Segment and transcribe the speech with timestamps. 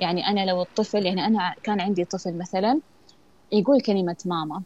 [0.00, 2.80] يعني أنا لو الطفل يعني أنا كان عندي طفل مثلا
[3.52, 4.62] يقول كلمة ماما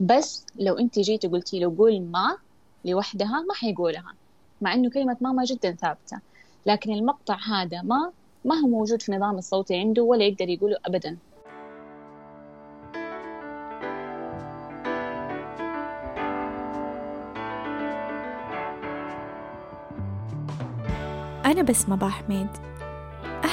[0.00, 2.36] بس لو أنت جيتي قلتي له قول ما
[2.84, 4.14] لوحدها ما حيقولها
[4.60, 6.20] مع إنه كلمة ماما جدا ثابتة.
[6.66, 8.12] لكن المقطع هذا ما
[8.44, 11.18] ما هو موجود في النظام الصوتي عنده ولا يقدر يقوله أبدا.
[21.46, 22.48] أنا بسمة حميد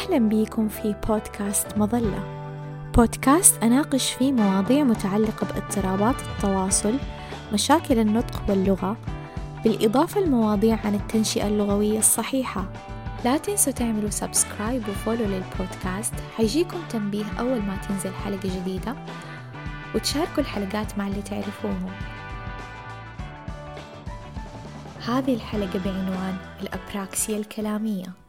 [0.07, 2.23] أهلا بيكم في بودكاست مظلة.
[2.95, 6.93] بودكاست أناقش فيه مواضيع متعلقة باضطرابات التواصل
[7.53, 8.97] مشاكل النطق واللغة
[9.63, 12.65] بالإضافة لمواضيع عن التنشئة اللغوية الصحيحة.
[13.25, 18.95] لا تنسوا تعملوا سبسكرايب وفولو للبودكاست حيجيكم تنبيه أول ما تنزل حلقة جديدة
[19.95, 21.91] وتشاركوا الحلقات مع اللي تعرفوهم.
[25.07, 28.26] هذه الحلقة بعنوان الأبراكسيا الكلامية.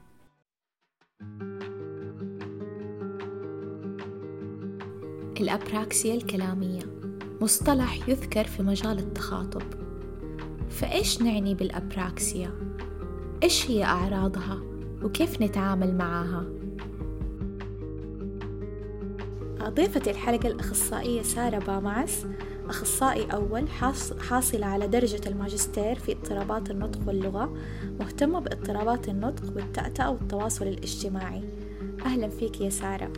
[5.40, 6.80] الأبراكسيا الكلامية
[7.40, 9.62] مصطلح يذكر في مجال التخاطب
[10.70, 12.50] فإيش نعني بالأبراكسيا؟
[13.42, 14.62] إيش هي أعراضها؟
[15.02, 16.44] وكيف نتعامل معها؟
[19.62, 22.26] ضيفة الحلقة الأخصائية سارة بامعس
[22.68, 23.68] أخصائي أول
[24.20, 27.54] حاصلة على درجة الماجستير في اضطرابات النطق واللغة
[28.00, 31.44] مهتمة باضطرابات النطق والتأتأة والتواصل الاجتماعي
[32.06, 33.12] أهلا فيك يا سارة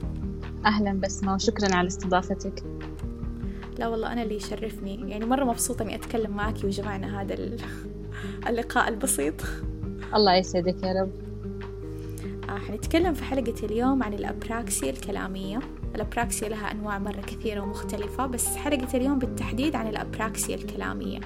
[0.66, 2.62] أهلا بسمة وشكرا على استضافتك.
[3.78, 5.11] لا والله أنا اللي يشرفني.
[5.11, 7.34] يعني مرة مبسوطة إني أتكلم معك وجمعنا هذا
[8.48, 9.34] اللقاء البسيط.
[10.14, 11.11] الله يسعدك يا رب.
[12.48, 15.61] آه حنتكلم في حلقة اليوم عن الأبراكسيا الكلامية.
[15.94, 21.20] الأبراكسيا لها أنواع مرة كثيرة ومختلفة بس حلقة اليوم بالتحديد عن الأبراكسيا الكلامية.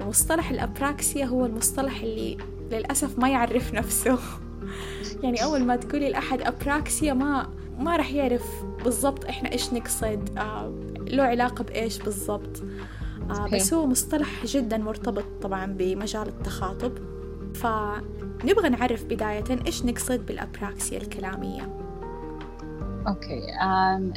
[0.00, 2.36] ومصطلح الأبراكسيا هو المصطلح اللي
[2.72, 4.18] للأسف ما يعرف نفسه.
[5.22, 10.72] يعني أول ما تقولي لأحد أبراكسيا ما ما راح يعرف بالضبط إحنا إيش نقصد آه
[11.08, 12.62] له علاقة بإيش بالضبط.
[13.30, 16.92] آه بس هو مصطلح جدا مرتبط طبعا بمجال التخاطب.
[17.54, 21.78] فنبغى نعرف بداية إيش نقصد بالأبراكسيا الكلامية.
[23.08, 23.40] أوكي.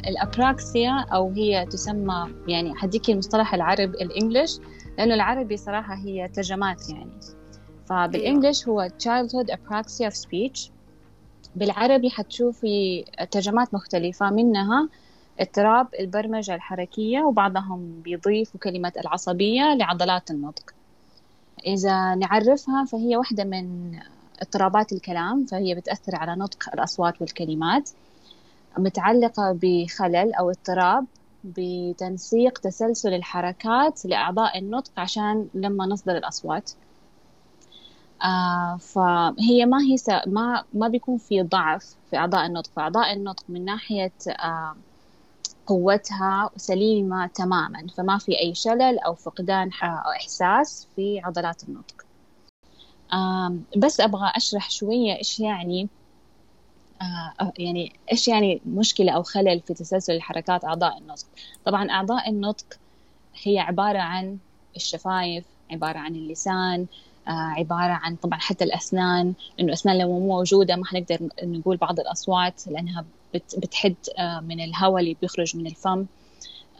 [0.08, 4.58] الأبراكسيا أو هي تسمى يعني حديكي المصطلح العربي الإنجليش
[4.98, 7.20] لأنه العربي صراحة هي ترجمات يعني.
[7.86, 10.70] فبالإنجليش هو childhood apraxia of speech.
[11.54, 14.88] بالعربي حتشوفي ترجمات مختلفة منها
[15.40, 20.74] اضطراب البرمجة الحركية وبعضهم بيضيفوا كلمة العصبية لعضلات النطق.
[21.66, 23.98] إذا نعرفها فهي واحدة من
[24.42, 27.90] اضطرابات الكلام فهي بتأثر على نطق الأصوات والكلمات.
[28.78, 31.06] متعلقة بخلل أو اضطراب
[31.44, 36.70] بتنسيق تسلسل الحركات لأعضاء النطق عشان لما نصدر الأصوات.
[38.24, 39.96] آه فهي ما هي
[40.26, 42.70] ما ما بيكون في ضعف في أعضاء النطق.
[42.76, 44.76] فأعضاء النطق من ناحية آه
[45.66, 51.94] قوتها سليمة تماما فما في أي شلل أو فقدان أو إحساس في عضلات النطق.
[53.76, 55.88] بس أبغى أشرح شوية إيش يعني
[57.02, 61.26] آه يعني إيش يعني مشكلة أو خلل في تسلسل الحركات أعضاء النطق.
[61.64, 62.66] طبعا أعضاء النطق
[63.44, 64.38] هي عبارة عن
[64.76, 66.86] الشفايف عبارة عن اللسان
[67.28, 72.00] آه عبارة عن طبعا حتى الأسنان إنه الأسنان لو مو موجودة ما حنقدر نقول بعض
[72.00, 76.06] الأصوات لأنها بتحد آه من الهواء اللي بيخرج من الفم.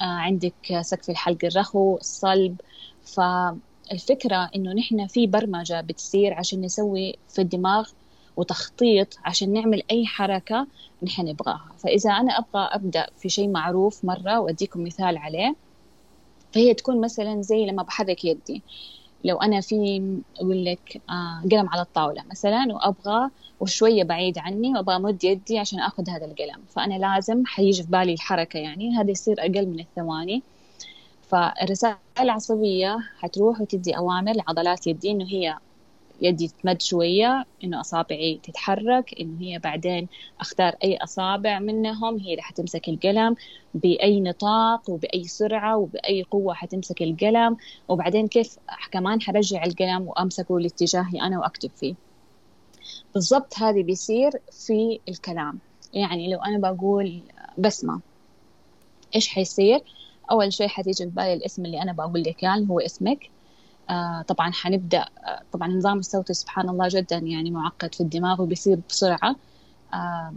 [0.00, 2.60] آه عندك سقف الحلق الرخو الصلب.
[3.02, 7.88] فالفكرة إنه نحن في برمجة بتصير عشان نسوي في الدماغ
[8.36, 10.66] وتخطيط عشان نعمل أي حركة
[11.02, 11.72] نحن نبغاها.
[11.78, 15.54] فإذا أنا أبغى أبدأ في شيء معروف مرة وأديكم مثال عليه
[16.52, 18.62] فهي تكون مثلا زي لما بحرك يدي.
[19.25, 19.77] لو أنا في
[20.41, 25.81] أقول لك آه قلم على الطاولة مثلا وأبغى وشوية بعيد عني وأبغى أمد يدي عشان
[25.81, 26.66] أخذ هذا القلم.
[26.69, 30.44] فأنا لازم حيجي في بالي الحركة يعني هذا يصير أقل من الثواني.
[31.22, 35.59] فالرسائل العصبية حتروح وتدي أوامر لعضلات يدي إنه هي
[36.22, 40.08] يدي تمد شوية إنه أصابعي تتحرك إنه هي بعدين
[40.41, 43.35] أختار أي أصابع منهم هي اللي حتمسك القلم
[43.75, 47.56] بأي نطاق وبأي سرعة وبأي قوة حتمسك القلم.
[47.88, 48.56] وبعدين كيف
[48.93, 51.94] كمان حرجع القلم وأمسكه لاتجاهي أنا وأكتب فيه.
[53.14, 55.61] بالضبط هذه بيصير في الكلام.
[55.93, 57.23] يعني لو أنا بقول
[57.58, 58.02] بسمة
[59.14, 59.81] إيش حيصير؟
[60.31, 63.19] أول شيء حتيجي في بالي الاسم اللي أنا بقول لك يعني هو اسمك.
[64.29, 69.37] طبعا حنبدأ آه طبعا النظام الصوتي سبحان الله جدا يعني معقد في الدماغ وبيصير بسرعة.
[69.94, 70.34] آه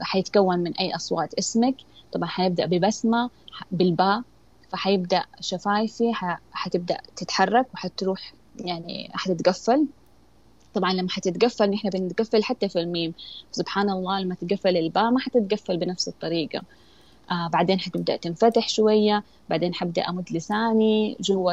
[0.00, 1.76] حيتكون من أي أصوات اسمك.
[2.12, 3.30] طبعا حنبدأ ببسمة
[3.70, 4.22] بالباء.
[4.68, 6.12] فحيبدأ شفايفي
[6.52, 9.86] حتبدأ تتحرك وحتروح يعني حتتقفل.
[10.74, 13.14] طبعا لما حتتقفل نحن بنتقفل حتى في الميم.
[13.52, 16.62] سبحان الله لما تتقفل الباء ما حتتقفل بنفس الطريقة.
[17.30, 19.24] آه بعدين حتبدأ تنفتح شوية.
[19.48, 21.52] بعدين حبدأ أمد لساني جوا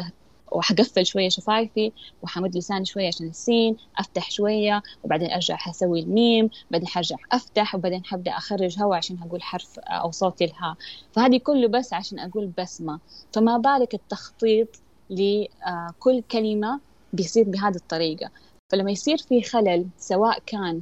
[0.51, 1.92] وحقفل شوية شفايفي
[2.22, 8.06] وحمد لساني شوية عشان السين أفتح شوية وبعدين أرجع حسوي الميم بعدين حرجع أفتح وبعدين
[8.06, 10.78] حبدأ أخرج هواء عشان أقول حرف أو صوت الها
[11.12, 13.00] فهذه كله بس عشان أقول بسمة.
[13.34, 14.68] فما بالك التخطيط
[15.10, 16.80] لكل كلمة
[17.13, 18.31] بيصير بهذه الطريقة.
[18.69, 20.81] فلما يصير في خلل سواء كان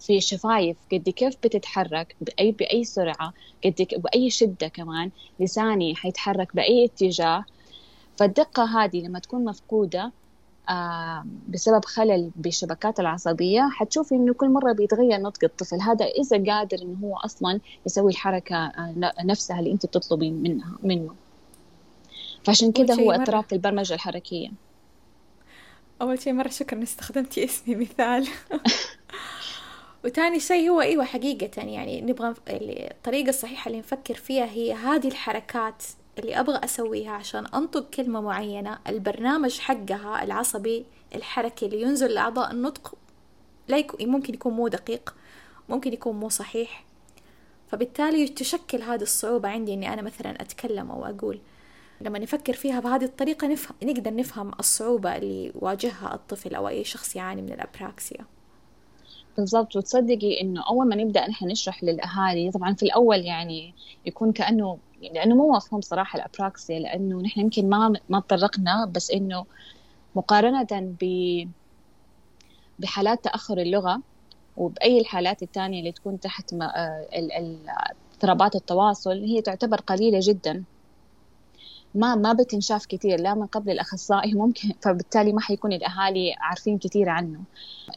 [0.00, 3.32] في الشفايف قد كيف بتتحرك بأي بأي سرعة
[3.64, 5.10] قد بأي شدة كمان
[5.40, 7.44] لساني حيتحرك بأي اتجاه
[8.20, 10.12] فالدقة هذه لما تكون مفقودة
[10.68, 15.80] آه بسبب خلل بالشبكات العصبية حتشوفي إنه كل مرة بيتغير نطق الطفل.
[15.80, 18.94] هذا إذا قادر إنه هو أصلا يسوي الحركة آه
[19.24, 21.14] نفسها اللي أنت بتطلبي منها منه.
[22.44, 24.48] فعشان كذا هو اضطراب في البرمجة الحركية.
[26.02, 28.28] أول شيء مرة شكرا استخدمتي اسمي مثال.
[30.04, 35.82] وتاني شيء هو أيوة حقيقة يعني نبغى الطريقة الصحيحة اللي نفكر فيها هي هذه الحركات
[36.20, 42.94] اللي أبغى أسويها عشان أنطق كلمة معينة البرنامج حقها العصبي الحركي اللي ينزل لأعضاء النطق
[43.68, 45.14] لا يكون ممكن يكون مو دقيق
[45.68, 46.84] ممكن يكون مو صحيح.
[47.68, 51.40] فبالتالي تشكل هذه الصعوبة عندي إني أنا مثلا أتكلم أو أقول.
[52.00, 57.16] لما نفكر فيها بهذه الطريقة نفهم نقدر نفهم الصعوبة اللي واجهها الطفل أو أي شخص
[57.16, 58.24] يعاني من الأبراكسيا.
[59.40, 63.74] بالضبط وتصدقي إنه أول ما نبدأ نحن نشرح للأهالي طبعا في الأول يعني
[64.06, 69.46] يكون كأنه لأنه مو مفهوم صراحة الابراكسيا لأنه نحن يمكن ما ما تطرقنا بس إنه
[70.16, 71.04] مقارنة ب
[72.78, 74.02] بحالات تأخر اللغة
[74.56, 76.54] وبأي الحالات الثانية اللي تكون تحت
[78.14, 80.64] اضطرابات التواصل هي تعتبر قليلة جدا.
[81.94, 87.08] ما ما بتنشاف كثير لا من قبل الأخصائي ممكن فبالتالي ما حيكون الأهالي عارفين كثير
[87.08, 87.40] عنه.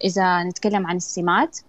[0.03, 1.59] إذا نتكلم عن السمات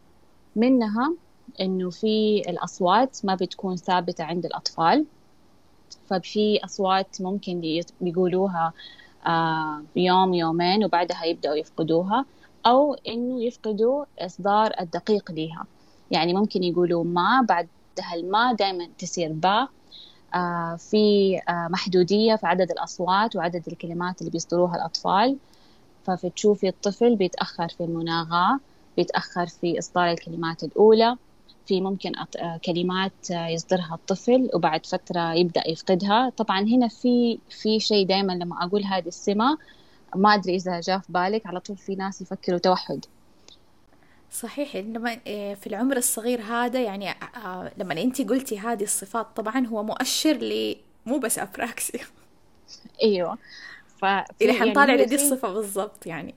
[0.56, 1.15] منها
[1.61, 5.06] إنه في الأصوات ما بتكون ثابتة عند الأطفال.
[6.06, 8.73] ففي أصوات ممكن بيقولوها
[9.26, 12.25] آه، يوم يومين وبعدها يبدأوا يفقدوها
[12.67, 15.67] أو إنه يفقدوا إصدار الدقيق لها
[16.11, 19.69] يعني ممكن يقولوا ما بعدها الماء دائما تصير با.
[20.76, 25.38] في آه، محدودية في عدد الأصوات وعدد الكلمات اللي بيصدروها الأطفال.
[26.04, 28.60] فبتشوفي الطفل بيتأخر في المناغاة
[28.96, 31.16] بيتأخر في إصدار الكلمات الأولى.
[31.66, 36.31] في ممكن آه، كلمات يصدرها الطفل وبعد فترة يبدأ يفقدها.
[36.37, 39.58] طبعا هنا في في شيء دائما لما أقول هذه السمة
[40.16, 43.04] ما أدري إذا جاء في بالك على طول في ناس يفكروا توحد.
[44.34, 44.76] صحيح.
[44.76, 49.82] لما آه، في العمر الصغير هذا يعني آه، لما انت قلتي هذه الصفات طبعا هو
[49.82, 50.76] مؤشر ل
[51.06, 52.00] مو بس ابراكسيا
[53.02, 53.38] أيوه.
[53.98, 54.04] ف
[54.42, 56.34] اللي حنطالع يعني لدي الصفة بالضبط يعني.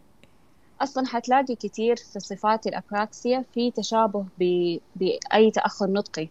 [0.81, 4.77] أصلا حتلاقي كثير في صفات الابراكسيا في تشابه ب...
[4.95, 6.27] بأي تأخر نطقي.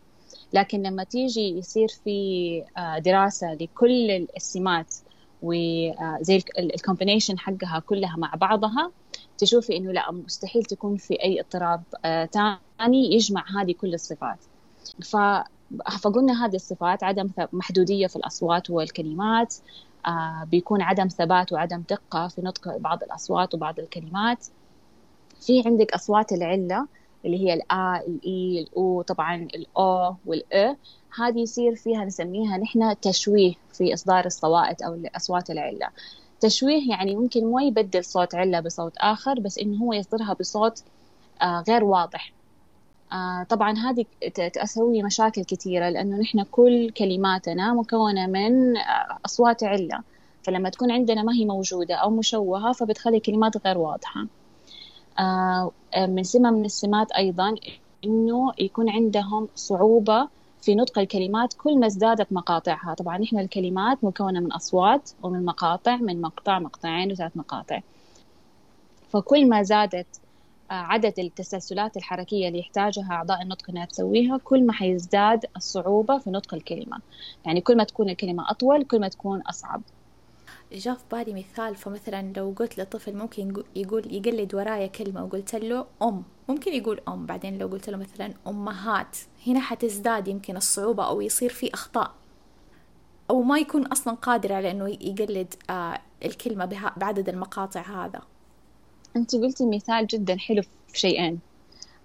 [0.53, 4.95] لكن لما تيجي يصير في آه، دراسة لكل السمات
[5.43, 8.91] وزي ال combination حقها كلها مع بعضها
[9.39, 11.83] تشوفي إنه لا مستحيل تكون في أي اضطراب
[12.33, 14.39] ثاني آه يجمع هذه كل الصفات.
[15.03, 15.17] ف
[16.01, 19.55] فقلنا هذه الصفات عدم محدودية في الأصوات والكلمات
[20.07, 24.47] آه بيكون عدم ثبات وعدم دقة في نطق بعض الأصوات وبعض الكلمات.
[25.41, 26.87] في عندك أصوات العلة
[27.25, 30.77] اللي هي الآ الإي الأو طبعا الأو والأ
[31.19, 35.89] هذه يصير فيها نسميها نحن تشويه في إصدار الصوائت أو أصوات العلة.
[36.41, 40.83] تشويه يعني ممكن ما يبدل صوت علة بصوت آخر بس إنه هو يصدرها بصوت
[41.43, 42.33] آه غير واضح.
[43.13, 44.07] آه طبعا هذه
[44.55, 50.03] تسوي مشاكل كثيرة لأنه نحن كل كلماتنا مكونة من آه أصوات علة.
[50.43, 54.27] فلما تكون عندنا ما هي موجودة أو مشوهة فبتخلي كلمات غير واضحة.
[56.09, 57.55] من سمة من السمات أيضا
[58.05, 60.29] إنه يكون عندهم صعوبة
[60.61, 62.95] في نطق الكلمات كل ما ازدادت مقاطعها.
[62.95, 67.81] طبعا إحنا الكلمات مكونة من أصوات ومن مقاطع من مقطع مقطعين وثلاث مقاطع.
[69.11, 70.21] فكل ما زادت
[70.71, 76.31] آه، عدد التسلسلات الحركية اللي يحتاجها أعضاء النطق إنها تسويها كل ما حيزداد الصعوبة في
[76.31, 77.03] نطق الكلمة.
[77.45, 79.83] يعني كل ما تكون الكلمة أطول كل ما تكون أصعب.
[80.73, 85.87] جاء في بالي مثال فمثلا لو قلت لطفل ممكن يقول يقلد ورايا كلمة وقلت له
[86.03, 91.21] أم ممكن يقول أم بعدين لو قلت له مثلا أمهات هنا حتزداد يمكن الصعوبة أو
[91.21, 92.15] يصير في أخطاء.
[93.31, 98.23] أو ما يكون أصلا قادر على أنه يقلد آه الكلمة بعدد المقاطع هذا.
[99.17, 101.41] أنت قلتي مثال جدا حلو في شيئين.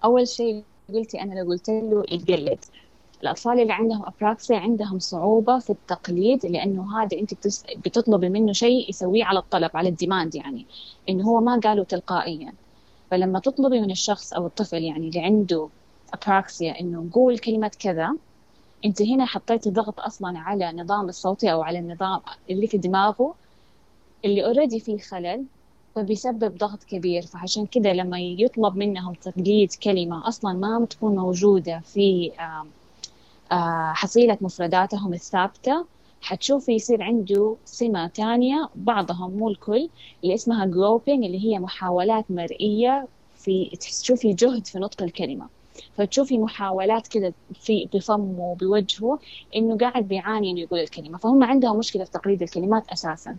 [0.03, 0.63] أول شيء
[0.93, 2.65] قلتي أنا لو قلت له يقلد.
[3.23, 7.33] الأطفال اللي عندهم أبراكسيا عندهم صعوبة في التقليد لأنه هذا أنت
[7.85, 10.65] بتطلبي منه شيء يسويه على الطلب على الديماند يعني
[11.09, 12.53] إنه هو ما قاله تلقائيا.
[13.11, 15.69] فلما تطلبي من الشخص أو الطفل يعني اللي عنده
[16.13, 18.15] أبراكسيا إنه قول كلمة كذا
[18.85, 23.35] أنت هنا حطيتي ضغط أصلا على النظام الصوتي أو على النظام اللي في دماغه
[24.25, 25.45] اللي اوريدي فيه خلل
[25.95, 27.21] فبيسبب ضغط كبير.
[27.21, 32.31] فعشان كذا لما يطلب منهم تقليد كلمة أصلا ما تكون موجودة في
[33.93, 35.87] حصيلة مفرداتهم الثابتة.
[36.21, 39.89] حتشوفي يصير عنده سمة تانية بعضهم مو الكل
[40.23, 45.49] اللي اسمها جروبينج اللي هي محاولات مرئية في تشوفي جهد في نطق الكلمة.
[45.93, 49.19] فتشوفي محاولات كذا في بفمه وبوجهه
[49.55, 51.17] إنه قاعد بيعاني إنه يقول الكلمة.
[51.17, 53.37] فهم عندهم مشكلة في تقليد الكلمات أساسا.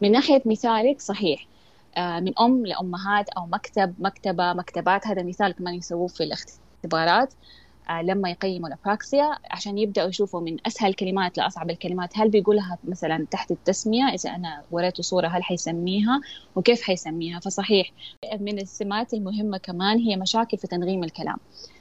[0.00, 1.48] من ناحية مثالك صحيح.
[1.96, 7.34] آه، من أم لأمهات أو مكتب مكتبة مكتبات هذا مثال كمان يسووه في الاختبارات.
[7.34, 7.69] آه،
[8.02, 12.18] لما يقيموا الأبراكسيا عشان يبدأوا يشوفوا من أسهل الكلمات لأصعب الكلمات.
[12.18, 16.20] هل بيقولها مثلا تحت التسمية؟ إذا أنا وريته صورة هل حيسميها؟
[16.56, 17.92] وكيف حيسميها؟ فصحيح
[18.40, 21.36] من السمات المهمة كمان هي مشاكل في تنغيم الكلام.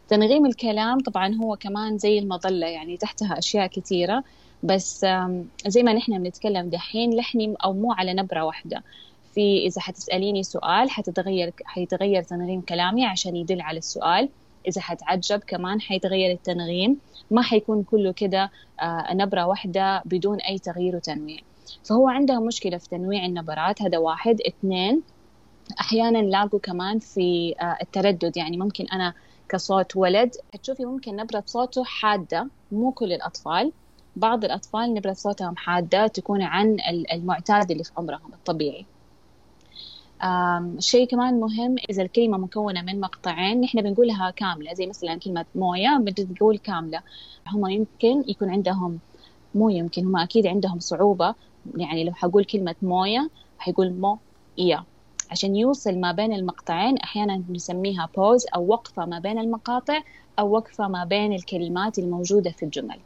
[0.08, 4.24] تنغيم الكلام طبعا هو كمان زي المظلة يعني تحتها أشياء كثيرة.
[4.63, 5.06] بس
[5.68, 8.84] زي ما نحن بنتكلم دحين لحني أو مو على نبرة واحدة.
[9.34, 14.29] في إذا حتسأليني سؤال حتتغير حيتغير تنغيم كلامي عشان يدل على السؤال.
[14.69, 16.97] إذا حتعجب كمان حيتغير التنغيم
[17.31, 21.39] ما حيكون كله كده آه، نبرة واحدة بدون أي تغيير وتنويع.
[21.83, 24.41] فهو عنده مشكلة في تنويع النبرات هذا واحد.
[24.47, 25.01] اثنين
[25.79, 28.38] أحيانا لاقوا كمان في آه، التردد.
[28.38, 29.13] يعني ممكن أنا
[29.49, 30.31] كصوت ولد
[30.63, 33.71] تشوفي ممكن نبرة صوته حادة مو كل الأطفال.
[34.15, 36.77] بعض الأطفال نبرة صوتهم حادة تكون عن
[37.13, 38.85] المعتاد اللي في عمرهم الطبيعي.
[40.79, 45.97] شيء كمان مهم إذا الكلمة مكونة من مقطعين نحن بنقولها كاملة زي مثلا كلمة موية
[46.01, 47.01] بتقول كاملة.
[47.47, 48.99] هم يمكن يكون عندهم
[49.55, 51.35] مو يمكن هم أكيد عندهم صعوبة.
[51.77, 54.19] يعني لو حقول كلمة موية حيقول مو
[54.59, 54.83] إيا
[55.31, 60.01] عشان يوصل ما بين المقطعين أحيانا نسميها بوز أو وقفة ما بين المقاطع
[60.39, 62.99] أو وقفة ما بين الكلمات الموجودة في الجمل.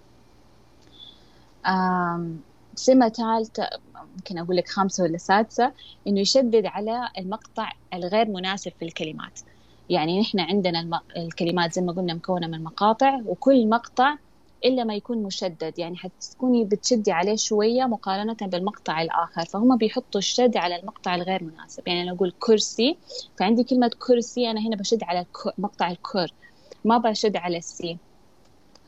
[2.75, 3.69] سمة ثالثة
[4.15, 5.73] ممكن أقول لك خامسة ولا سادسة
[6.07, 9.39] إنه يشدد على المقطع الغير مناسب في الكلمات.
[9.89, 14.17] يعني نحن عندنا الكلمات زي ما قلنا مكونة من مقاطع وكل مقطع
[14.65, 15.79] إلا ما يكون مشدد.
[15.79, 21.87] يعني حتكوني بتشدي عليه شوية مقارنة بالمقطع الآخر فهم بيحطوا الشد على المقطع الغير مناسب.
[21.87, 22.97] يعني أنا أقول كرسي
[23.39, 25.25] فعندي كلمة كرسي أنا هنا بشد على
[25.57, 26.33] مقطع الكر
[26.85, 27.99] ما بشد على السي.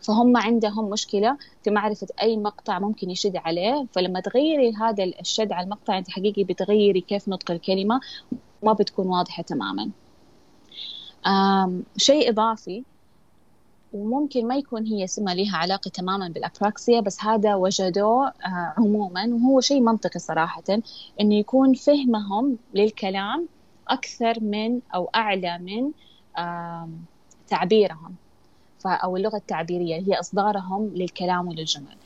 [0.01, 5.65] فهم عندهم مشكلة في معرفة أي مقطع ممكن يشد عليه فلما تغيري هذا الشد على
[5.65, 7.99] المقطع أنت حقيقي بتغيري كيف نطق الكلمة
[8.63, 9.91] ما بتكون واضحة تماما.
[11.97, 12.83] شيء إضافي
[13.93, 19.61] وممكن ما يكون هي سمة لها علاقة تماما بالأبراكسيا بس هذا وجدوه آه، عموما وهو
[19.61, 20.63] شيء منطقي صراحة
[21.21, 23.47] إنه يكون فهمهم للكلام
[23.87, 25.91] أكثر من أو أعلى من
[27.47, 28.15] تعبيرهم.
[28.93, 31.97] أو اللغة التعبيرية هي إصدارهم للكلام وللجمل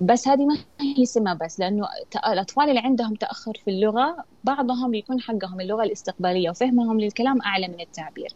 [0.00, 1.88] بس هذه ما هي سمة بس لأنه
[2.28, 7.80] الأطفال اللي عندهم تأخر في اللغة بعضهم يكون حقهم اللغة الاستقبالية وفهمهم للكلام أعلى من
[7.80, 8.34] التعبير.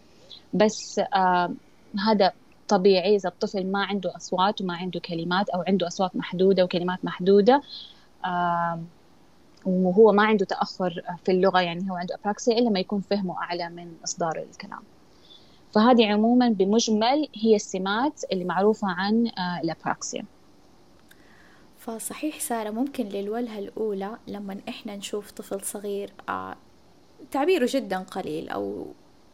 [0.55, 1.55] بس آه
[2.07, 2.33] هذا
[2.69, 7.63] طبيعي إذا الطفل ما عنده أصوات وما عنده كلمات أو عنده أصوات محدودة وكلمات محدودة
[8.25, 8.85] آه
[9.67, 13.69] وهو ما عنده تأخر في اللغة يعني هو عنده أبراكسيا إلا ما يكون فهمه أعلى
[13.71, 14.83] من إصداره للكلام
[15.75, 20.25] فهذه عموما بمجمل هي السمات اللي معروفة عن آه، الأبراكسيا
[21.79, 26.57] فصحيح سارة ممكن للولهة الأولى لما إحنا نشوف طفل صغير آه،
[27.31, 28.87] تعبيره جدا قليل أو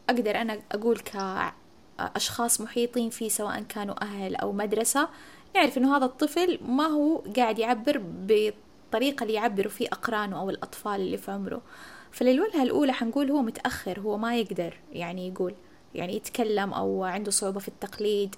[0.09, 5.09] أقدر أنا أقول كأشخاص محيطين فيه سواء كانوا أهل أو مدرسة
[5.55, 11.01] نعرف إنه هذا الطفل ما هو قاعد يعبر بالطريقة اللي يعبروا فيه أقرانه أو الأطفال
[11.01, 11.61] اللي في عمره.
[12.11, 15.53] فللولهة الأولى حنقول هو متأخر هو ما يقدر يعني يقول.
[15.95, 18.35] يعني يتكلم أو عنده صعوبة في التقليد.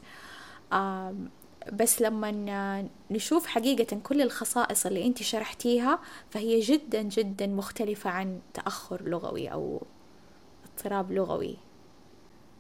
[1.74, 9.10] بس لما نشوف حقيقة كل الخصائص اللي أنت شرحتيها فهي جدا جدا مختلفة عن تأخر
[9.10, 9.82] لغوي أو
[10.66, 11.58] اضطراب لغوي.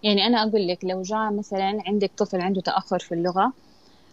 [0.04, 3.54] يعني أنا أقول لك لو جاء مثلا عندك طفل عنده تأخر في اللغة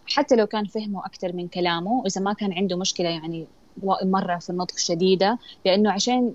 [0.07, 3.47] حتى لو كان فهمه أكثر من كلامه إذا ما كان عنده مشكلة يعني
[4.03, 6.33] مرة في النطق شديدة لأنه عشان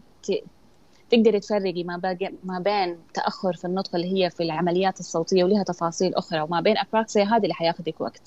[1.13, 6.15] تقدري تفرقي ما, ما بين تأخر في النطق اللي هي في العمليات الصوتية ولها تفاصيل
[6.15, 8.23] أخرى وما بين أبراكسيا هذه اللي حياخذك وقت.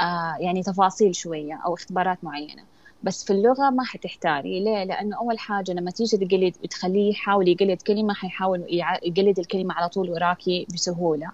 [0.00, 2.64] آه يعني تفاصيل شوية أو اختبارات معينة.
[3.02, 4.60] بس في اللغة ما حتحتاري.
[4.60, 8.66] ليه؟ لأنه أول حاجة لما تيجي تقلد تخليه يحاول يقلد كلمة حيحاول
[9.02, 11.32] يقلد الكلمة على طول وراكي بسهولة.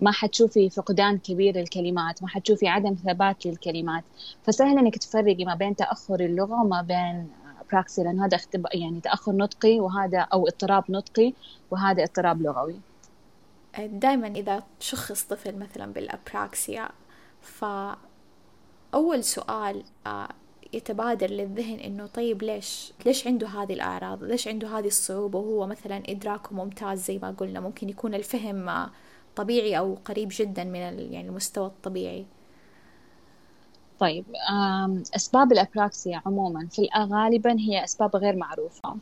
[0.00, 4.04] ما حتشوفي فقدان كبير للكلمات ما حتشوفي عدم ثبات للكلمات.
[4.42, 7.28] فسهل إنك تفرقي ما بين تأخر اللغة وما بين
[7.68, 8.38] أبراكسيا لأنه هذا
[8.74, 11.32] يعني تأخر نطقي وهذا أو اضطراب نطقي
[11.70, 12.80] وهذا اضطراب لغوي.
[13.78, 16.88] دائما إذا شخص طفل مثلا بالأبراكسيا
[17.40, 20.28] فأول سؤال آه،
[20.72, 26.02] يتبادر للذهن إنه طيب ليش ليش عنده هذه الأعراض؟ ليش عنده هذه الصعوبة؟ وهو مثلا
[26.08, 28.90] إدراكه ممتاز زي ما قلنا ممكن يكون الفهم آه،
[29.36, 32.26] طبيعي أو قريب جدا من يعني المستوى الطبيعي.
[33.98, 34.24] طيب
[35.16, 38.96] أسباب الأبراكسيا عموما في غالبا هي أسباب غير معروفة.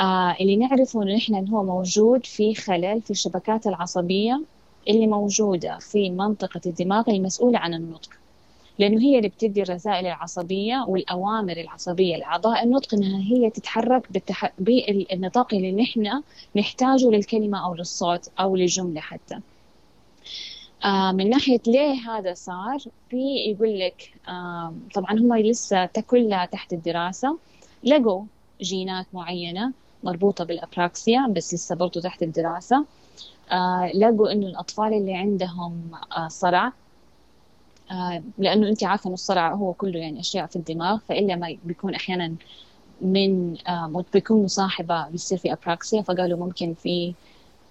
[0.00, 4.44] آه اللي نعرفه إنه نحن إنه هو موجود في خلل في الشبكات العصبية
[4.88, 8.10] اللي موجودة في منطقة الدماغ المسؤولة عن النطق.
[8.78, 14.52] لأنه هي اللي بتدي الرسائل العصبية والأوامر العصبية لأعضاء النطق إنها هي تتحرك بالتح...
[14.58, 16.22] بالنطاق اللي نحن
[16.56, 19.40] نحتاجه للكلمة أو للصوت أو للجملة حتى.
[20.84, 22.78] آه من ناحية ليه هذا صار
[23.10, 23.16] في
[23.50, 27.38] يقول لك آه طبعا هم لسه كلها تحت الدراسة.
[27.84, 28.24] لقوا
[28.60, 32.86] جينات معينة مربوطة بالأبراكسيا بس لسه برضو تحت الدراسة.
[33.52, 36.72] آه لقوا إنه الأطفال اللي عندهم آه صرع
[37.90, 41.94] آه لأنه أنت عارفة إنه الصرع هو كله يعني أشياء في الدماغ فإلا ما بيكون
[41.94, 42.34] أحيانا
[43.02, 47.14] من آه بيكون مصاحبة بيصير في أبراكسيا فقالوا ممكن في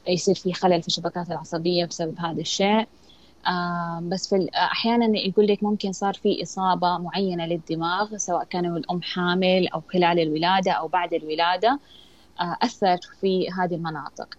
[0.07, 2.87] يصير في خلل في الشبكات العصبية بسبب هذا الشيء.
[4.01, 9.67] بس في أحيانا يقول لك ممكن صار في إصابة معينة للدماغ سواء كان الأم حامل
[9.67, 11.79] أو خلال الولادة أو بعد الولادة
[12.41, 14.35] آه أثر في هذه المناطق.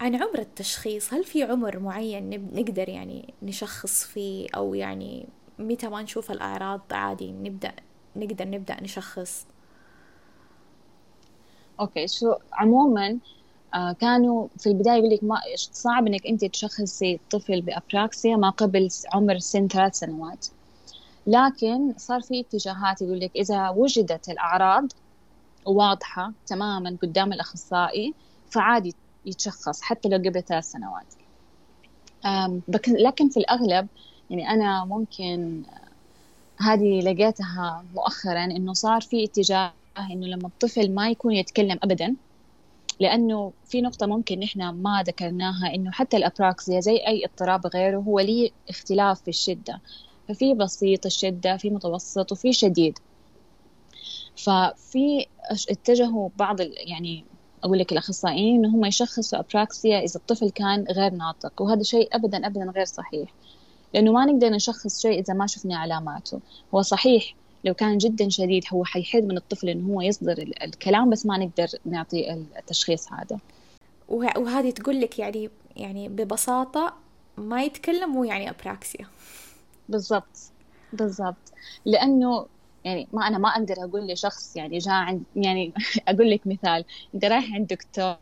[0.00, 5.28] عن عمر التشخيص هل في عمر معين نقدر يعني نشخص فيه؟ أو يعني
[5.58, 7.72] متى ما نشوف الأعراض عادي نبدأ
[8.16, 9.46] نقدر نبدأ نشخص؟
[11.80, 13.39] أوكي شو عموما آه
[14.00, 19.38] كانوا في البداية يقول لك ما صعب إنك أنت تشخصي طفل بأبراكسيا ما قبل عمر
[19.38, 20.46] سن ثلاث سنوات.
[21.26, 24.92] لكن صار في اتجاهات يقول لك إذا وجدت الأعراض
[25.66, 28.14] واضحة تماما قدام الأخصائي
[28.50, 28.94] فعادي
[29.26, 31.06] يتشخص حتى لو قبل ثلاث سنوات.
[32.88, 33.88] لكن في الأغلب
[34.30, 35.62] يعني أنا ممكن
[36.60, 42.16] هذه لقيتها مؤخرا إنه صار في اتجاه إنه لما الطفل ما يكون يتكلم أبدا
[43.00, 48.20] لأنه في نقطة ممكن نحن ما ذكرناها إنه حتى الأبراكسيا زي أي اضطراب غيره هو
[48.20, 49.80] ليه اختلاف في الشدة.
[50.28, 52.98] ففي بسيط الشدة في متوسط وفي شديد.
[54.36, 55.26] ففي
[55.70, 57.24] اتجهوا بعض يعني
[57.64, 62.46] أقول لك الأخصائيين إن هم يشخصوا أبراكسيا إذا الطفل كان غير ناطق وهذا شيء أبدا
[62.46, 63.34] أبدا غير صحيح.
[63.94, 66.40] لأنه ما نقدر نشخص شيء إذا ما شفنا علاماته.
[66.74, 71.26] هو صحيح لو كان جدا شديد هو حيحد من الطفل إنه هو يصدر الكلام بس
[71.26, 73.38] ما نقدر نعطي التشخيص هذا.
[74.08, 76.94] وهذه تقول لك يعني يعني ببساطة
[77.36, 79.06] ما يتكلم مو يعني أبراكسيا.
[79.88, 80.52] بالضبط.
[80.92, 81.52] بالضبط.
[81.84, 82.46] لأنه
[82.84, 85.72] يعني ما أنا ما أقدر أقول لشخص يعني جاء عند يعني
[86.08, 86.84] أقول لك مثال.
[87.14, 88.16] أنت رايح عند دكتور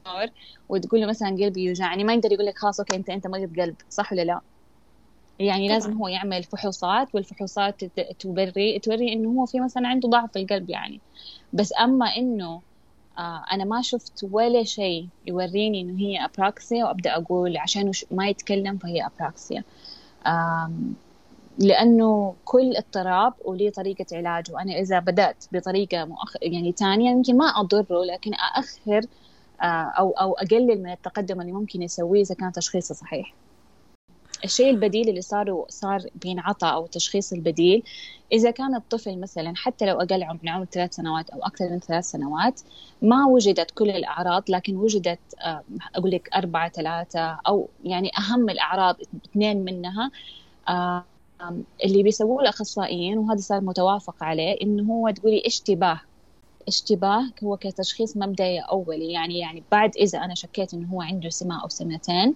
[0.69, 3.77] وتقول له مثلا قلبي يوجعني ما يقدر يقول لك خلاص أوكي أنت أنت مريض قلب
[3.91, 4.41] صح ولا لا؟
[5.39, 5.79] يعني طبعا.
[5.79, 7.85] لازم هو يعمل فحوصات والفحوصات
[8.21, 11.01] توري توري إنه هو في مثلا عنده ضعف في القلب يعني.
[11.53, 12.63] بس أما إنه
[13.19, 18.79] آه أنا ما شفت ولا شيء يوريني إنه هي ابراكسيا وأبدأ أقول عشان ما يتكلم
[18.79, 19.65] فهي ابراكسيا
[21.59, 24.53] لأنه كل اضطراب وليه طريقة علاج.
[24.53, 26.37] وأنا إذا بدأت بطريقة مؤخ...
[26.43, 29.03] يعني ثانية يمكن ما أضره لكن أأخر
[29.63, 29.65] آه
[29.99, 33.35] أو أو أقلل من التقدم اللي ممكن يسويه إذا كان تشخيصه صحيح.
[34.45, 37.83] الشيء البديل اللي صار صار بينعطى أو التشخيص البديل
[38.33, 41.79] إذا كان الطفل مثلا حتى لو أقل عمر من عمر ثلاث سنوات أو أكثر من
[41.79, 42.61] ثلاث سنوات
[43.03, 45.63] ما وجدت كل الأعراض لكن وجدت آه،
[45.95, 50.11] أقول لك أربعة ثلاثة أو يعني أهم الأعراض اثنين منها
[51.85, 56.01] اللي بيسووه الأخصائيين وهذا صار متوافق عليه إنه هو تقولي اشتباه.
[56.69, 61.63] اشتباه هو كتشخيص مبدئي أولي يعني يعني بعد إذا أنا شكيت إنه هو عنده سمه
[61.63, 62.35] أو سمتين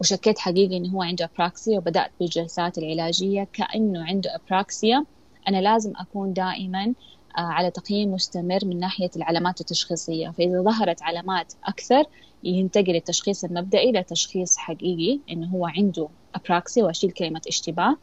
[0.00, 3.48] وشكيت حقيقي إنه هو عنده أبراكسيا وبدأت بالجلسات العلاجية.
[3.52, 5.04] كأنه عنده أبراكسيا
[5.48, 6.94] أنا لازم أكون دائما
[7.38, 10.30] آه، على تقييم مستمر من ناحية العلامات التشخيصية.
[10.30, 12.04] فإذا ظهرت علامات أكثر
[12.44, 17.96] ينتقل التشخيص المبدئي لتشخيص حقيقي إنه هو عنده أبراكسيا وأشيل كلمة اشتباه.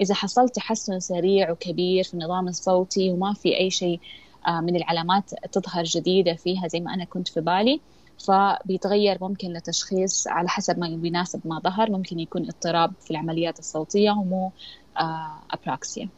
[0.00, 4.00] إذا حصل تحسن سريع وكبير في النظام الصوتي وما في أي شيء
[4.46, 7.80] آه، من العلامات تظهر جديدة فيها زي ما أنا كنت في بالي
[8.24, 11.90] فبيتغير ممكن لتشخيص على حسب ما بيناسب ما ظهر.
[11.90, 14.52] ممكن يكون اضطراب في العمليات الصوتية ومو
[15.00, 16.08] آه أبراكسيا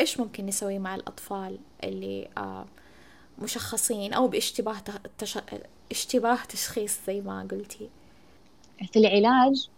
[0.00, 2.64] إيش ممكن نسوي مع الأطفال اللي آه
[3.42, 4.76] مشخصين أو باشتباه
[5.18, 5.38] تش...
[5.90, 7.88] اشتباه تشخيص زي ما قلتي؟
[8.92, 9.68] في العلاج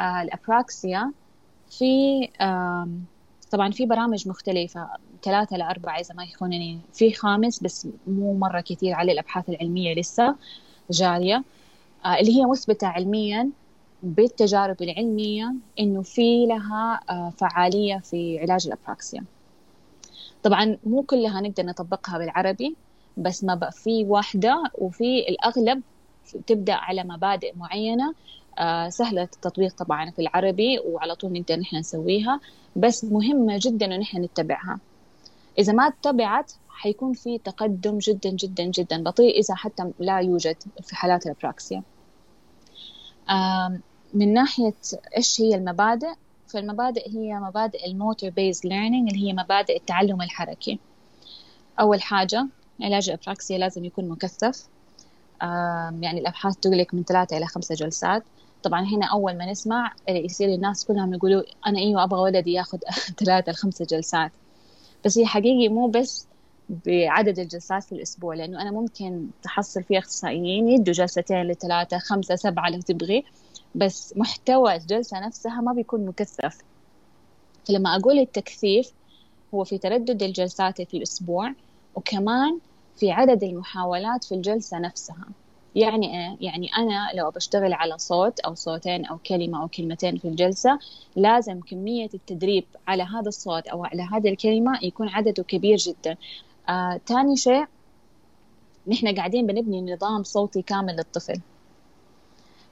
[0.00, 1.12] آه الأبراكسيا
[1.70, 1.84] في
[2.40, 2.88] آه
[3.50, 4.88] طبعا في برامج مختلفة.
[5.24, 10.36] ثلاثة لأربعة إذا ما يخونني في خامس بس مو مرة كثير على الأبحاث العلمية لسه
[10.90, 11.44] جارية.
[12.04, 13.50] آه، اللي هي مثبتة علميا
[14.02, 19.24] بالتجارب العلمية إنه في لها آه، فعالية في علاج الأبراكسيا.
[20.42, 22.76] طبعا مو كلها نقدر نطبقها بالعربي
[23.16, 25.82] بس ما بقى في واحدة وفي الأغلب
[26.46, 28.14] تبدأ على مبادئ معينة.
[28.58, 32.40] آه سهلة التطبيق طبعا في العربي وعلى طول نقدر نحن نسويها
[32.76, 34.78] بس مهمة جدا إنه نحن نتبعها.
[35.58, 39.02] إذا ما اتبعت حيكون في تقدم جدا جدا جدا.
[39.02, 41.82] بطيء إذا حتى لا يوجد في حالات الأبراكسيا
[43.30, 43.78] آه
[44.14, 44.74] من ناحية
[45.16, 46.14] إيش هي المبادئ؟
[46.46, 50.78] فالمبادئ هي مبادئ ال motor based learning اللي هي مبادئ التعلم الحركي.
[51.80, 52.46] أول حاجة
[52.80, 54.68] علاج الأبراكسيا لازم يكون مكثف.
[56.00, 58.22] يعني الأبحاث تقول لك من ثلاثة إلى خمسة جلسات.
[58.62, 62.78] طبعا هنا أول ما نسمع يصير الناس كلهم يقولوا أنا أيوة أبغى ولدي ياخذ
[63.24, 64.32] ثلاثة لخمسة جلسات.
[65.04, 66.28] بس هي حقيقي مو بس
[66.68, 72.70] بعدد الجلسات في الأسبوع لأنه أنا ممكن تحصل في أخصائيين يدوا جلستين لثلاثة خمسة سبعة
[72.70, 73.24] لو تبغي
[73.74, 76.58] بس محتوى الجلسة نفسها ما بيكون مكثف.
[77.68, 78.92] فلما أقول التكثيف
[79.54, 81.54] هو في تردد الجلسات في الأسبوع
[81.94, 82.60] وكمان
[82.96, 85.34] في عدد المحاولات في الجلسة نفسها.
[85.74, 90.28] يعني إيه؟ يعني أنا لو بشتغل على صوت أو صوتين أو كلمة أو كلمتين في
[90.28, 90.78] الجلسة
[91.16, 96.16] لازم كمية التدريب على هذا الصوت أو على هذه الكلمة يكون عدده كبير جدا.
[96.68, 97.66] آه، تاني شيء
[98.86, 101.40] نحن قاعدين بنبني نظام صوتي كامل للطفل.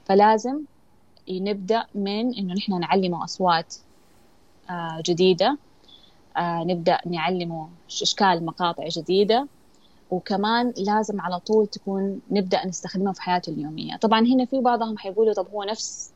[0.05, 0.61] فلازم
[1.29, 3.75] نبدأ من إنه نحن نعلمه أصوات
[4.69, 5.57] آه جديدة.
[6.37, 9.47] آه نبدأ نعلمه أشكال مقاطع جديدة.
[10.13, 13.97] وكمان لازم على طول تكون نبدأ نستخدمها في حياته اليومية.
[13.97, 16.13] طبعا هنا في بعضهم حيقولوا طب هو نفس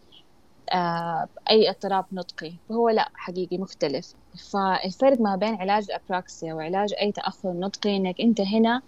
[0.73, 4.13] آه أي اضطراب نطقي فهو لا حقيقي مختلف.
[4.51, 8.81] فالفرق ما بين علاج الأبراكسيا وعلاج أي تأخر نطقي إنك أنت هنا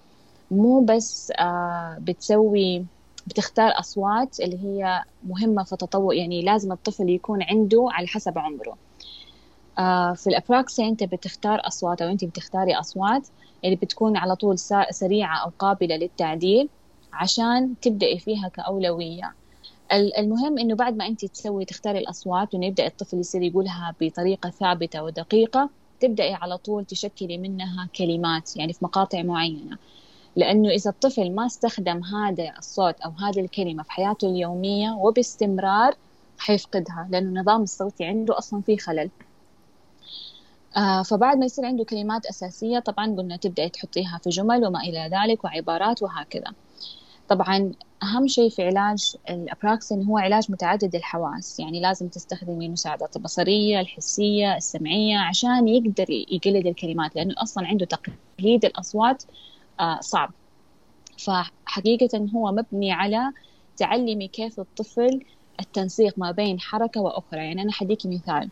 [0.51, 2.85] مو بس آه بتسوي
[3.27, 8.77] بتختار أصوات اللي هي مهمة في تطور يعني لازم الطفل يكون عنده على حسب عمره.
[10.15, 13.27] في الأبراكسيا أنت بتختار أصوات أو أنت بتختاري أصوات
[13.65, 16.69] اللي بتكون على طول سريعة أو قابلة للتعديل
[17.13, 19.33] عشان تبدأي فيها كأولوية.
[19.91, 25.03] المهم إنه بعد ما أنت تسوي تختاري الأصوات وإنه يبدأ الطفل يصير يقولها بطريقة ثابتة
[25.03, 29.77] ودقيقة تبدأي على طول تشكلي منها كلمات يعني في مقاطع معينة.
[30.35, 35.95] لأنه إذا الطفل ما استخدم هذا الصوت أو هذه الكلمة في حياته اليومية وباستمرار
[36.37, 39.09] حيفقدها لأنه النظام الصوتي عنده أصلا فيه خلل.
[39.09, 39.28] آه
[41.05, 45.43] فبعد ما يصير عنده كلمات أساسية طبعا قلنا تبدأي تحطيها في جمل وما إلى ذلك
[45.43, 46.53] وعبارات وهكذا.
[47.27, 47.71] طبعا
[48.03, 51.59] أهم شيء في علاج الأبراكسين هو علاج متعدد الحواس.
[51.59, 58.65] يعني لازم تستخدمي المساعدات البصرية الحسية السمعية عشان يقدر يقلد الكلمات لأنه أصلا عنده تقليد
[58.65, 59.23] الأصوات
[59.79, 60.33] آه صعب.
[61.17, 63.33] فحقيقة هو مبني على
[63.77, 65.19] تعلمي كيف الطفل
[65.59, 67.39] التنسيق ما بين حركة وأخرى.
[67.45, 68.51] يعني أنا حديكي مثال.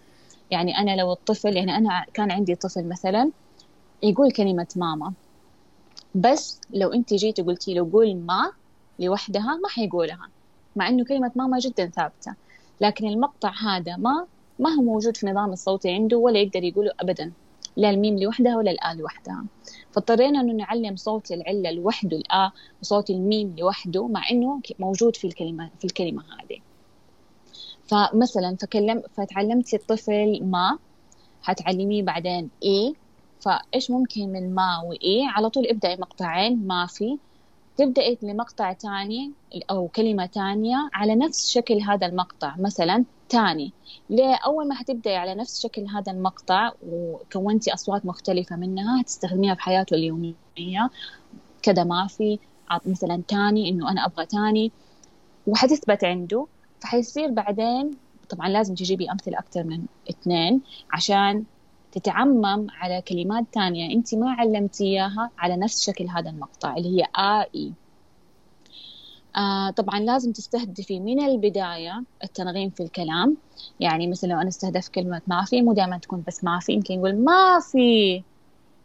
[0.51, 3.31] يعني أنا لو الطفل يعني أنا كان عندي طفل مثلا
[4.03, 5.13] يقول كلمة ماما
[6.15, 8.51] بس لو أنت جيتي قلتي له قول ما
[8.99, 10.29] لوحدها ما حيقولها
[10.75, 12.35] مع إنه كلمة ماما جدا ثابتة.
[12.81, 14.27] لكن المقطع هذا ما
[14.59, 17.31] ما هو موجود في النظام الصوتي عنده ولا يقدر يقوله أبدا
[17.77, 19.45] لا الميم لوحدها ولا الآ لوحدها.
[19.91, 25.69] فاضطرينا إنه نعلم صوت العلة لوحده الآ وصوت الميم لوحده مع إنه موجود في الكلمة
[25.79, 26.59] في الكلمة هذه.
[27.87, 30.77] فمثلا فكلم فتعلمتي الطفل ما
[31.41, 32.93] حتعلميه بعدين إيه
[33.41, 37.17] فإيش ممكن من ما وإيه على طول ابدأي مقطعين ما في.
[37.77, 39.31] تبدأي لمقطع تاني
[39.71, 42.55] أو كلمة تانية على نفس شكل هذا المقطع.
[42.59, 43.71] مثلا تاني.
[44.09, 49.61] ليه؟ أول ما حتبدأي على نفس شكل هذا المقطع وكونتي أصوات مختلفة منها هتستخدميها في
[49.61, 50.89] حياته اليومية.
[51.61, 52.39] كذا ما في.
[52.85, 54.71] مثلا تاني إنه أنا أبغى تاني.
[55.47, 56.47] وحتثبت عنده.
[56.79, 57.91] فحيصير بعدين
[58.29, 60.61] طبعا لازم تجيبي أمثلة أكثر من اثنين
[60.91, 61.43] عشان
[61.91, 67.45] تتعمم على كلمات تانية أنت ما علمتيها على نفس شكل هذا المقطع اللي هي آ
[67.55, 67.73] إي.
[69.37, 73.37] آه طبعا لازم تستهدفي من البداية التنغيم في الكلام.
[73.79, 76.93] يعني مثلا لو أنا استهدف كلمة ما في مو دائما تكون بس ما في يمكن
[76.93, 78.23] يقول ما في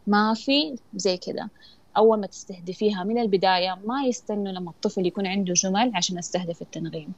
[0.07, 1.49] ما في زي كذا.
[1.97, 7.13] أول ما تستهدفيها من البداية ما يستنوا لما الطفل يكون عنده جمل عشان أستهدف التنغيم.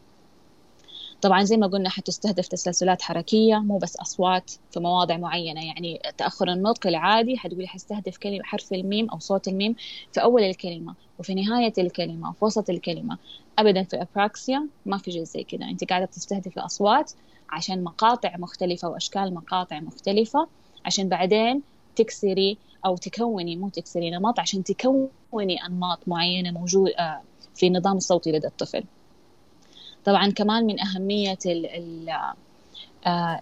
[1.26, 5.66] طبعا زي ما قلنا حتستهدف تسلسلات حركية مو بس أصوات في مواضع معينة.
[5.66, 9.76] يعني تأخر النطق العادي حتقولي حستهدف كلمة حرف الميم أو صوت الميم
[10.12, 13.18] في أول الكلمة وفي نهاية الكلمة وفي وسط الكلمة.
[13.60, 15.66] أبدا في أبراكسيا ما في شيء زي كذا.
[15.66, 17.12] أنت قاعدة بتستهدفي أصوات
[17.50, 20.48] عشان مقاطع مختلفة وأشكال مقاطع مختلفة
[20.86, 21.62] عشان بعدين
[21.96, 27.22] تكسري أو تكوني مو تكسري نمط عشان تكوني أنماط معينة موجود آه،
[27.56, 28.84] في النظام الصوتي لدى الطفل.
[30.06, 32.10] طبعا كمان من أهمية ال ال
[33.08, 33.42] آه،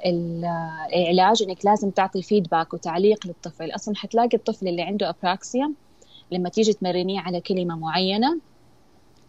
[0.95, 3.71] العلاج إنك لازم تعطي فيدباك وتعليق للطفل.
[3.76, 5.73] أصلا حتلاقي الطفل اللي عنده ابراكسيا
[6.32, 8.41] لما تيجي تمرنيه على كلمة معينة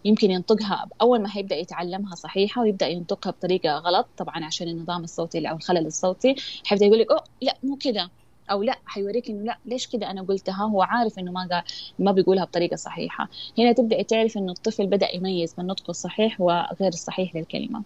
[0.04, 5.50] يمكن ينطقها أول ما هيبدأ يتعلمها صحيحة ويبدأ ينطقها بطريقة غلط طبعا عشان النظام الصوتي
[5.50, 6.34] أو الخلل الصوتي
[6.66, 8.10] حيبدأ يقول لك أوه لا مو كده.
[8.50, 11.62] أو لا حيوريك إنه لا ليش كده؟ أنا قلتها هو عارف إنه ما قال
[11.98, 13.28] ما بيقولها بطريقة صحيحة.
[13.58, 17.82] هنا تبدأ تعرف إنه الطفل بدأ يميز بين النطق الصحيح وغير الصحيح للكلمة.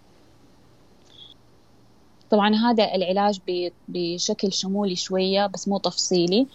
[2.30, 3.40] طبعا هذا العلاج
[3.88, 6.46] بشكل شمولي شوية بس مو تفصيلي.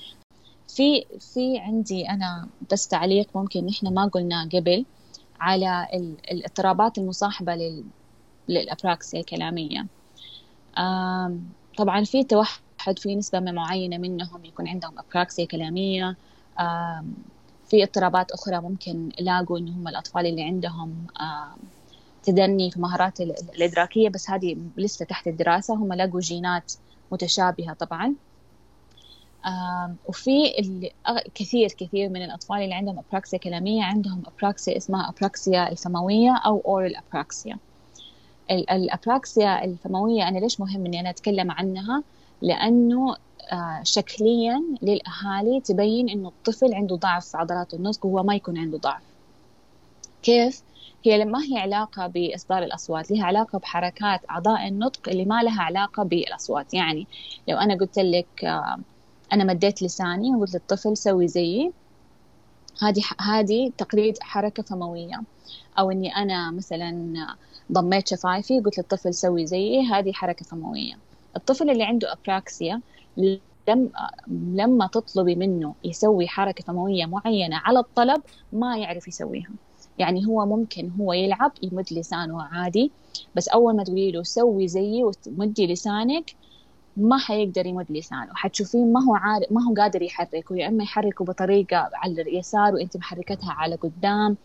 [0.68, 4.86] في في عندي أنا بس تعليق ممكن نحن ما قلناه قبل
[5.40, 5.88] على
[6.32, 7.84] الاضطرابات المصاحبة لل...
[8.50, 9.86] للأبراكسيا الكلامية.
[11.78, 12.63] طبعا في توحد
[13.00, 16.16] في نسبة معينة منهم يكون عندهم أبراكسيا كلامية
[17.66, 21.08] في اضطرابات أخرى ممكن لاقوا إن هم الأطفال اللي عندهم
[22.24, 25.74] تدني في مهارات الإدراكية بس هذه لسه تحت الدراسة.
[25.76, 26.74] هم لقوا جينات
[27.12, 28.16] متشابهة طبعا.
[30.06, 30.32] وفي
[31.36, 36.96] كثير كثير من الأطفال اللي عندهم أبراكسيا كلامية عندهم أبراكسيا اسمها أبراكسيا الفموية أو أورال
[36.96, 37.58] أبراكسيا
[38.52, 42.04] الأبراكسيا الفموية أنا ليش مهم إني أنا أتكلم عنها؟
[42.42, 43.16] لأنه
[43.52, 48.78] آه، شكليا للأهالي تبين إنه الطفل عنده ضعف في عضلات النطق وهو ما يكون عنده
[48.78, 49.04] ضعف.
[50.24, 50.64] كيف؟
[51.04, 56.04] هي ما هي علاقة بإصدار الأصوات لها علاقة بحركات أعضاء النطق اللي ما لها علاقة
[56.04, 56.74] بالأصوات.
[56.74, 57.08] يعني
[57.48, 58.78] لو أنا قلت لك آه،
[59.34, 61.74] أنا مديت لساني وقلت للطفل سوي زيي
[62.82, 65.22] هذه هذه تقليد حركة فموية.
[65.80, 67.16] أو إني أنا مثلا
[67.72, 71.13] ضميت شفايفي قلت للطفل سوي زيي هذه حركة فموية.
[71.36, 72.82] الطفل اللي عنده أبراكسيا
[73.68, 73.92] لما
[74.28, 79.50] لما تطلبي منه يسوي حركة فموية معينة على الطلب ما يعرف يسويها.
[79.98, 82.94] يعني هو ممكن هو يلعب يمد لسانه عادي
[83.36, 86.36] بس أول ما تقولي له سوي زيي وتمدي لسانك
[86.98, 88.30] ما حيقدر يمد لسانه.
[88.36, 92.98] حتشوفين ما هو عارف ما هو قادر يحركه يا إما يحركه بطريقة على اليسار وأنت
[92.98, 94.38] محركتها على قدام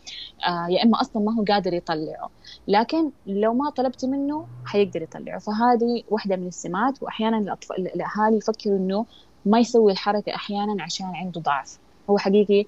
[0.47, 2.29] آه يا إما أصلا ما هو قادر يطلعه.
[2.67, 5.39] لكن لو ما طلبتي منه حيقدر يطلعه.
[5.39, 9.05] فهذه واحدة من السمات واحيانا الاطفال الأهالي يفكروا إنه
[9.45, 11.79] ما يسوي الحركة أحيانا عشان عنده ضعف.
[12.09, 12.65] هو حقيقي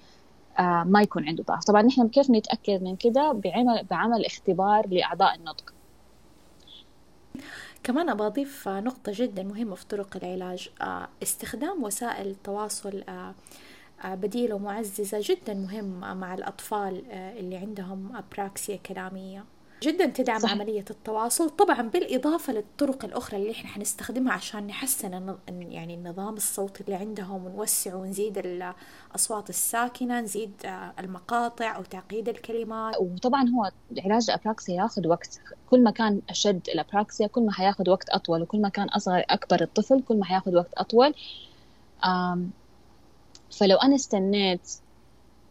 [0.60, 1.64] آه ما يكون عنده ضعف.
[1.64, 5.74] طبعا نحن كيف نتأكد من كده؟ بعمل بعمل اختبار لأعضاء النطق.
[7.84, 10.70] كمان أبغى أضيف نقطة جدا مهمة في طرق العلاج.
[10.82, 13.34] آه، استخدام وسائل التواصل آه،
[14.04, 19.44] آه، بديلة ومعززة جدا مهم مع الأطفال اللي عندهم أبراكسيا كلامية.
[19.84, 20.52] جدا تدعم صح.
[20.52, 26.96] عملية التواصل طبعا بالإضافة للطرق الأخرى اللي إحنا حنستخدمها عشان نحسن يعني النظام الصوتي اللي
[26.96, 30.52] عندهم ونوسع ونزيد الأصوات الساكنة نزيد
[31.00, 32.96] المقاطع أو تعقيد الكلمات.
[33.00, 33.72] وطبعا هو
[34.06, 35.40] علاج الأبراكسيا ياخذ وقت.
[35.70, 39.62] كل ما كان أشد الأبراكسيا كل ما حياخذ وقت أطول وكل ما كان أصغر أكبر
[39.62, 41.14] الطفل كل ما حياخذ وقت أطول.
[43.52, 44.72] فلو أنا استنيت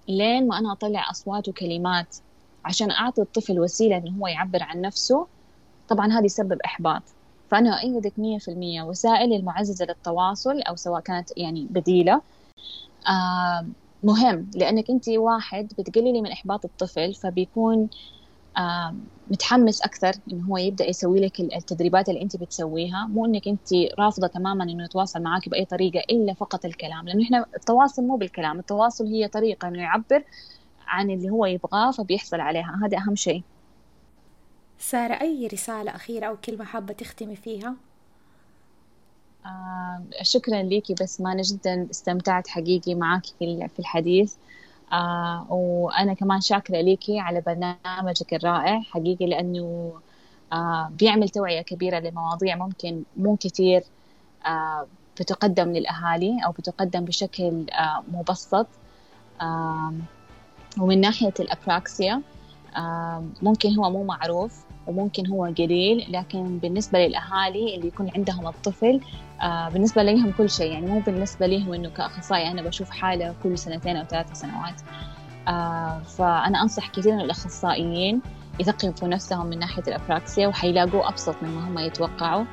[0.09, 2.17] لين ما أنا أطلع أصوات وكلمات
[2.65, 5.29] عشان أعطي الطفل وسيلة إنه هو يعبر عن نفسه
[5.89, 6.59] طبعا هذا يسبب
[7.81, 12.23] أيدك مية في المية وسائل المعززة للتواصل أو سواء كانت يعني بديلة
[13.09, 13.69] آه
[14.03, 14.51] مهم.
[14.55, 17.89] لأنك أنت واحد بتقللي من إحباط الطفل فبيكون
[18.59, 18.97] آه
[19.27, 23.07] متحمس أكثر إنه هو يبدأ يسوي لك التدريبات اللي أنت بتسويها.
[23.11, 23.69] مو إنك أنت
[23.99, 27.09] رافضة تماما إنه يتواصل معك بأي طريقة إلا فقط الكلام.
[27.09, 30.25] لأنه إحنا التواصل مو بالكلام التواصل هي طريقة إنه يعبر
[30.91, 32.81] عن اللي هو يبغاه فبيحصل عليها.
[32.87, 33.43] هذا أهم شيء.
[34.79, 37.77] سارة أي رسالة أخيرة أو كلمة حابة تختمي فيها؟
[39.47, 43.27] آه شكرا ليكي بس ما أنا جدا استمتعت حقيقي معك
[43.69, 44.35] في الحديث.
[44.93, 49.93] آه وأنا كمان شاكرة ليكي على برنامجك الرائع حقيقي لأنه
[50.53, 53.85] آه بيعمل توعية كبيرة لمواضيع ممكن مو كثير
[54.47, 54.89] آه
[55.21, 58.69] بتقدم للأهالي أو بتقدم بشكل آه مبسط.
[59.43, 59.95] آه
[60.79, 62.23] ومن ناحية الأبراكسيا
[63.43, 69.01] ممكن هو مو معروف وممكن هو قليل لكن بالنسبة للأهالي اللي يكون عندهم الطفل
[69.43, 73.97] بالنسبة لهم كل شيء يعني مو بالنسبة لهم إنه كأخصائي أنا بشوف حالة كل سنتين
[73.97, 74.81] أو ثلاث سنوات.
[76.05, 78.21] فأنا أنصح كثير من الأخصائيين
[78.61, 82.45] يثقفوا نفسهم من ناحية الأبراكسيا وحيلاقوه أبسط مما هم يتوقعوا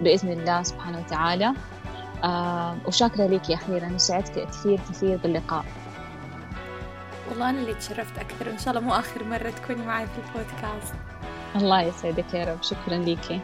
[0.00, 1.54] بإذن الله سبحانه وتعالى.
[2.86, 5.64] وشاكرة لك أخيرا وسعدت كثير كثير باللقاء.
[7.30, 8.48] والله أنا اللي تشرفت أكثر.
[8.48, 10.94] وإن شاء الله مو آخر مرة تكوني معي في البودكاست.
[11.56, 12.62] الله يسعدك يا رب.
[12.62, 13.40] شكرا ليكي.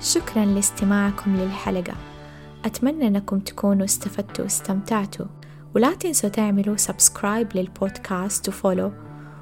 [0.00, 1.94] شكرا لاستماعكم للحلقة.
[2.64, 5.26] أتمنى أنكم تكونوا استفدتوا واستمتعتوا.
[5.74, 8.92] ولا تنسوا تعملوا subscribe للبودكاست و follow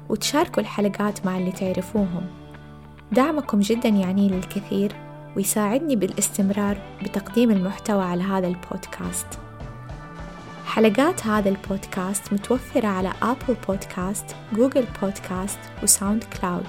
[0.09, 2.27] وتشاركوا الحلقات مع اللي تعرفوهم.
[3.11, 4.95] دعمكم جدا يعني لي الكثير
[5.35, 9.27] ويساعدني بالاستمرار بتقديم المحتوى على هذا البودكاست.
[10.77, 16.65] حلقات هذا البودكاست متوفرة على Apple Podcast، Google Podcast و SoundCloud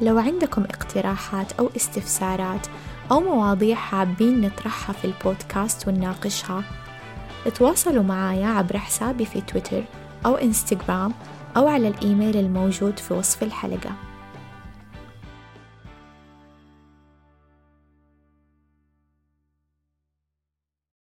[0.00, 2.66] لو عندكم اقتراحات أو استفسارات
[3.10, 6.64] أو مواضيع حابين نطرحها في البودكاست ونناقشها
[7.54, 9.84] تواصلوا معايا عبر حسابي في تويتر
[10.26, 11.12] أو إنستغرام
[11.56, 13.90] أو على الإيميل الموجود في وصف الحلقة.